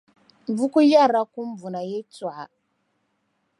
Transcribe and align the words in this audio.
Buku 0.55 0.79
yɛrla 0.91 1.21
kurumbuna 1.31 1.81
yɛltɔɣa. 1.91 2.45